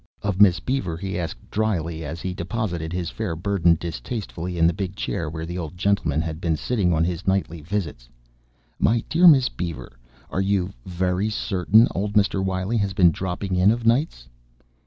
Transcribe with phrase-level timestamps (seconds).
[0.23, 4.73] Of Miss Beaver he asked drily as he deposited his fair burden distastefully in the
[4.73, 8.09] big chair where the old gentleman had been sitting on his nightly visits:
[8.79, 9.99] "My dear Miss Beaver,
[10.31, 12.43] are you very certain old Mr.
[12.43, 14.27] Wiley has been dropping in of nights?"